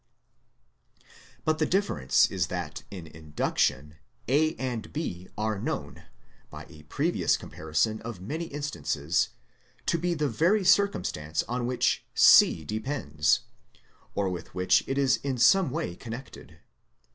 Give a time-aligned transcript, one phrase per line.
[1.45, 6.05] But the difference is that in induction, A and B are known,
[6.49, 9.29] by a previous comparison of many instances,
[9.85, 13.41] to be the very circumstances on which C depends,
[14.15, 16.57] or with which it is in some way connected.